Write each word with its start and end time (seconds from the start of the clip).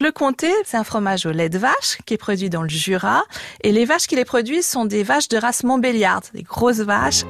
Le 0.00 0.12
comté, 0.12 0.46
c'est 0.64 0.76
un 0.76 0.84
fromage 0.84 1.26
au 1.26 1.32
lait 1.32 1.48
de 1.48 1.58
vache 1.58 1.98
qui 2.06 2.14
est 2.14 2.18
produit 2.18 2.48
dans 2.48 2.62
le 2.62 2.68
Jura. 2.68 3.24
Et 3.64 3.72
les 3.72 3.84
vaches 3.84 4.06
qui 4.06 4.14
les 4.14 4.24
produisent 4.24 4.64
sont 4.64 4.84
des 4.84 5.02
vaches 5.02 5.26
de 5.26 5.36
race 5.36 5.64
Montbéliarde, 5.64 6.24
des 6.34 6.44
grosses 6.44 6.78
vaches. 6.78 7.24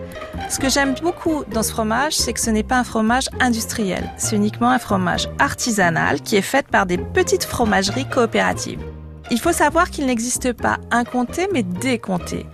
Ce 0.50 0.58
que 0.58 0.68
j'aime 0.68 0.94
beaucoup 1.00 1.44
dans 1.50 1.62
ce 1.62 1.70
fromage, 1.70 2.12
c'est 2.12 2.34
que 2.34 2.41
ce 2.41 2.50
n'est 2.50 2.62
pas 2.62 2.76
un 2.76 2.84
fromage 2.84 3.31
industriel. 3.41 4.12
C'est 4.18 4.36
uniquement 4.36 4.68
un 4.68 4.78
fromage 4.78 5.31
artisanal 5.39 6.20
qui 6.20 6.36
est 6.36 6.42
fait 6.42 6.67
par 6.67 6.84
des 6.84 6.99
petites 6.99 7.44
fromageries 7.44 8.07
coopératives. 8.07 8.82
Il 9.30 9.41
faut 9.41 9.53
savoir 9.53 9.91
qu'il 9.91 10.05
n'existe 10.05 10.53
pas 10.53 10.77
un 10.91 11.05
comté, 11.05 11.48
mais 11.50 11.62
des 11.62 11.98
comtés. 11.98 12.45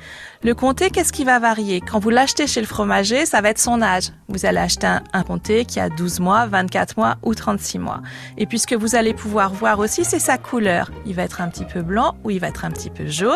Le 0.44 0.54
comté, 0.54 0.90
qu'est-ce 0.90 1.14
qui 1.14 1.24
va 1.24 1.38
varier? 1.38 1.80
Quand 1.80 1.98
vous 1.98 2.10
l'achetez 2.10 2.46
chez 2.46 2.60
le 2.60 2.66
fromager, 2.66 3.24
ça 3.24 3.40
va 3.40 3.48
être 3.48 3.58
son 3.58 3.80
âge. 3.80 4.10
Vous 4.28 4.44
allez 4.44 4.58
acheter 4.58 4.86
un, 4.86 5.22
comté 5.22 5.64
qui 5.64 5.80
a 5.80 5.88
12 5.88 6.20
mois, 6.20 6.44
24 6.44 6.98
mois 6.98 7.16
ou 7.22 7.34
36 7.34 7.78
mois. 7.78 8.02
Et 8.36 8.44
puis 8.44 8.58
ce 8.58 8.66
que 8.66 8.74
vous 8.74 8.94
allez 8.94 9.14
pouvoir 9.14 9.54
voir 9.54 9.78
aussi, 9.78 10.04
c'est 10.04 10.18
sa 10.18 10.36
couleur. 10.36 10.90
Il 11.06 11.14
va 11.14 11.22
être 11.22 11.40
un 11.40 11.48
petit 11.48 11.64
peu 11.64 11.80
blanc 11.80 12.14
ou 12.24 12.30
il 12.30 12.40
va 12.40 12.48
être 12.48 12.66
un 12.66 12.70
petit 12.70 12.90
peu 12.90 13.06
jaune. 13.06 13.32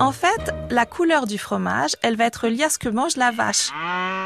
En 0.00 0.10
fait, 0.10 0.52
la 0.70 0.86
couleur 0.86 1.28
du 1.28 1.38
fromage, 1.38 1.94
elle 2.02 2.16
va 2.16 2.24
être 2.24 2.48
liée 2.48 2.64
à 2.64 2.68
ce 2.68 2.78
que 2.78 2.88
mange 2.88 3.16
la 3.16 3.30
vache. 3.30 3.70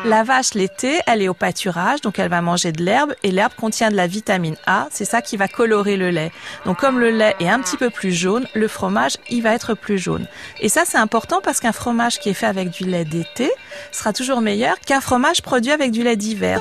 La 0.07 0.23
vache 0.23 0.55
l'été, 0.55 1.01
elle 1.07 1.21
est 1.21 1.29
au 1.29 1.35
pâturage, 1.35 2.01
donc 2.01 2.19
elle 2.19 2.31
va 2.31 2.41
manger 2.41 2.73
de 2.73 2.83
l'herbe 2.83 3.13
et 3.23 3.33
l'herbe 3.33 3.53
contient 3.55 3.91
de 3.91 3.97
la 3.97 4.07
vitamine 4.07 4.57
A. 4.67 4.89
C'est 4.91 5.05
ça 5.05 5.21
qui 5.21 5.37
va 5.37 5.47
colorer 5.47 5.99
le 5.99 6.09
lait. 6.09 6.33
Donc 6.65 6.79
comme 6.79 7.01
le 7.01 7.11
lait 7.11 7.37
est 7.39 7.51
un 7.51 7.61
petit 7.61 7.77
peu 7.77 7.91
plus 7.91 8.13
jaune, 8.13 8.47
le 8.55 8.67
fromage, 8.67 9.19
il 9.29 9.43
va 9.43 9.53
être 9.53 9.75
plus 9.75 9.99
jaune. 9.99 10.27
Et 10.61 10.71
ça, 10.71 10.85
c'est 10.87 10.97
important 10.97 11.41
parce 11.43 11.61
qu'un 11.61 11.73
fromage 11.73 12.14
qui 12.19 12.31
est 12.31 12.35
fait 12.35 12.47
avec 12.47 12.71
du 12.71 12.85
lait 12.85 13.05
d'été 13.05 13.51
sera 13.93 14.13
toujours 14.13 14.41
meilleur 14.41 14.81
qu'un 14.81 15.01
fromage 15.01 15.43
produit 15.43 15.73
avec 15.73 15.91
du 15.91 16.03
lait 16.03 16.17
d'hiver. 16.17 16.61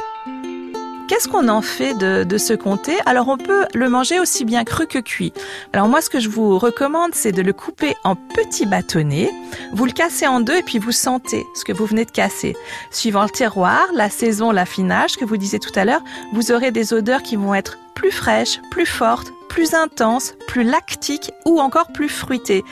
Qu'est-ce 1.10 1.28
qu'on 1.28 1.50
en 1.50 1.62
fait 1.62 1.94
de, 1.96 2.38
ce 2.38 2.54
comté? 2.54 2.94
Alors 3.06 3.28
on 3.28 3.38
peut 3.38 3.66
le 3.74 3.90
manger 3.90 4.20
aussi 4.20 4.46
bien 4.46 4.64
cru 4.64 4.88
que 4.88 5.00
cuit. 5.00 5.34
Alors 5.74 5.88
moi 5.88 6.02
ce 6.02 6.10
que 6.10 6.20
je 6.20 6.30
vous 6.30 6.58
recommande 6.58 7.12
c'est 7.14 7.34
de 7.34 7.42
le 7.42 7.52
couper 7.52 7.94
en 8.04 8.16
petits 8.16 8.66
bâtonnets, 8.66 9.30
vous 9.74 9.86
le 9.86 9.92
cassez 9.92 10.26
en 10.28 10.40
deux 10.40 10.56
et 10.56 10.64
puis 10.64 10.80
vous 10.80 10.94
sentez 10.94 11.46
ce 11.56 11.66
que 11.66 11.74
vous 11.74 11.86
venez 11.86 12.06
de 12.06 12.12
casser. 12.12 12.56
Suivant 12.90 13.24
le 13.24 13.30
terroir, 13.30 13.86
la 13.94 14.10
saison, 14.10 14.52
l'affinage 14.52 15.18
que 15.18 15.26
vous 15.26 15.38
disiez 15.38 15.60
tout 15.60 15.78
à 15.78 15.84
l'heure, 15.84 16.04
vous 16.32 16.52
aurez 16.52 16.72
des 16.72 16.94
odeurs 16.94 17.22
qui 17.22 17.36
vont 17.36 17.54
être 17.54 17.78
plus 18.04 18.12
fraîches, 18.12 18.60
plus 18.70 18.86
fortes, 18.86 19.32
plus 19.48 19.76
intenses, 19.76 20.34
plus 20.48 20.64
lactiques 20.64 21.32
ou 21.46 21.62
encore 21.62 21.94
plus 21.94 22.10
fruitées. 22.10 22.64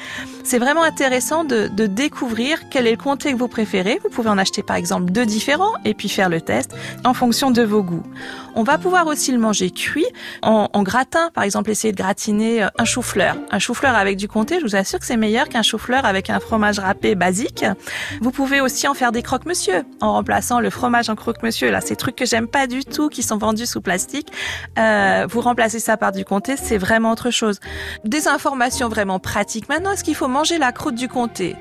C'est 0.44 0.58
vraiment 0.58 0.82
intéressant 0.82 1.44
de, 1.44 1.68
découvrir 1.86 2.70
quel 2.70 2.88
est 2.88 2.92
le 2.92 2.98
comté 2.98 3.32
que 3.32 3.38
vous 3.38 3.48
préférez. 3.48 4.00
Vous 4.04 4.10
pouvez 4.10 4.30
en 4.30 4.38
acheter 4.40 4.64
par 4.64 4.76
exemple 4.76 5.12
deux 5.12 5.26
différents 5.26 5.74
et 5.86 5.94
puis 5.94 6.10
faire 6.10 6.30
le 6.30 6.42
test 6.42 6.76
en 7.06 7.14
fonction 7.14 7.52
de 7.52 7.62
vos 7.62 7.84
goûts. 7.84 8.04
On 8.56 8.64
va 8.64 8.78
pouvoir 8.78 9.08
aussi 9.08 9.32
le 9.32 9.38
manger 9.38 9.70
cuit 9.72 10.06
en, 10.42 10.68
gratin, 10.84 11.30
par 11.34 11.44
exemple 11.44 11.70
essayer 11.70 11.92
de 11.92 11.98
gratiner 11.98 12.64
euh, 12.64 12.68
un 12.78 12.86
chou-fleur. 12.86 13.38
Un 13.52 13.60
chou-fleur 13.60 13.96
avec 13.96 14.18
du 14.18 14.28
comté, 14.28 14.60
je 14.60 14.66
vous 14.66 14.76
assure 14.76 15.00
que 15.00 15.06
c'est 15.06 15.16
meilleur 15.16 15.48
qu'un 15.48 15.62
chou-fleur 15.62 16.06
avec 16.06 16.30
un 16.30 16.40
fromage 16.40 16.80
râpé 16.80 17.16
basique. 17.16 17.64
Vous 18.22 18.32
pouvez 18.32 18.60
aussi 18.60 18.88
en 18.88 18.94
faire 18.94 19.12
des 19.12 19.22
croque-monsieur 19.22 19.84
en 20.02 20.14
remplaçant 20.14 20.60
le 20.60 20.70
fromage 20.70 21.10
en 21.10 21.16
croque-monsieur. 21.16 21.72
Là, 21.72 21.80
ces 21.82 21.96
trucs 21.96 22.16
que 22.16 22.26
j'aime 22.26 22.48
pas 22.48 22.68
du 22.68 22.84
tout 22.84 23.10
qui 23.10 23.24
sont 23.24 23.38
vendus 23.38 23.68
sous 23.68 23.82
plastique. 23.82 24.32
Euh, 24.78 25.21
vous 25.28 25.42
remplacez 25.42 25.80
ça 25.80 25.98
par 25.98 26.12
du 26.12 26.26
comté, 26.26 26.56
c'est 26.58 26.78
vraiment 26.78 27.12
autre 27.12 27.32
chose. 27.32 27.60
Des 28.04 28.28
informations 28.28 28.90
vraiment 28.90 29.20
pratiques. 29.20 29.70
Maintenant, 29.70 29.92
est-ce 29.92 30.04
qu'il 30.04 30.16
faut 30.16 30.28
manger 30.28 30.58
la 30.58 30.72
croûte 30.72 30.96
du 30.96 31.08
comté? 31.08 31.56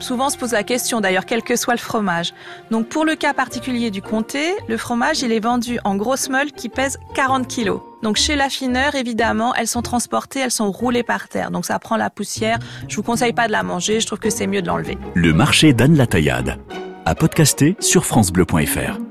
Souvent 0.00 0.26
on 0.26 0.30
se 0.30 0.36
pose 0.36 0.52
la 0.52 0.62
question 0.62 1.00
d'ailleurs, 1.00 1.26
quel 1.26 1.42
que 1.42 1.56
soit 1.56 1.74
le 1.74 1.80
fromage. 1.80 2.32
Donc 2.70 2.88
pour 2.88 3.04
le 3.04 3.16
cas 3.16 3.34
particulier 3.34 3.90
du 3.90 4.02
comté, 4.02 4.54
le 4.68 4.76
fromage 4.76 5.22
il 5.22 5.32
est 5.32 5.40
vendu 5.40 5.78
en 5.84 5.96
grosses 5.96 6.28
meules 6.28 6.52
qui 6.52 6.68
pèsent 6.68 6.98
40 7.14 7.48
kilos. 7.48 7.80
Donc 8.02 8.16
chez 8.16 8.36
l'affineur, 8.36 8.94
évidemment, 8.94 9.54
elles 9.54 9.66
sont 9.66 9.82
transportées, 9.82 10.40
elles 10.40 10.52
sont 10.52 10.70
roulées 10.70 11.02
par 11.02 11.28
terre. 11.28 11.50
Donc 11.50 11.64
ça 11.64 11.78
prend 11.78 11.96
la 11.96 12.10
poussière. 12.10 12.58
Je 12.86 12.96
vous 12.96 13.02
conseille 13.02 13.32
pas 13.32 13.48
de 13.48 13.52
la 13.52 13.62
manger, 13.62 14.00
je 14.00 14.06
trouve 14.06 14.20
que 14.20 14.30
c'est 14.30 14.46
mieux 14.46 14.62
de 14.62 14.68
l'enlever. 14.68 14.96
Le 15.14 15.32
marché 15.32 15.72
d'Anne 15.72 16.06
Taillade. 16.06 16.58
À 17.04 17.14
podcaster 17.14 17.76
sur 17.80 18.04
francebleu.fr. 18.04 19.07